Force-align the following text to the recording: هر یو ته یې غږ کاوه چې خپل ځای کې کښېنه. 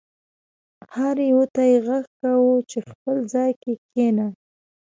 هر 0.95 1.15
یو 1.31 1.39
ته 1.53 1.61
یې 1.71 1.77
غږ 1.87 2.05
کاوه 2.19 2.55
چې 2.69 2.79
خپل 2.89 3.17
ځای 3.33 3.51
کې 3.61 3.73
کښېنه. 3.81 4.27